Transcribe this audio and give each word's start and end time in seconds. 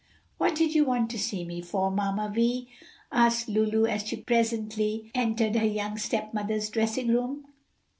"What 0.39 0.55
did 0.55 0.73
you 0.73 0.83
want 0.83 1.11
to 1.11 1.19
see 1.19 1.45
me 1.45 1.61
for, 1.61 1.91
Mamma 1.91 2.31
Vi?" 2.33 2.67
asked 3.11 3.47
Lulu, 3.47 3.85
as 3.85 4.03
she 4.07 4.15
presently 4.15 5.11
entered 5.13 5.53
her 5.55 5.67
young 5.67 5.95
stepmother's 5.99 6.71
dressing 6.71 7.09
room. 7.09 7.45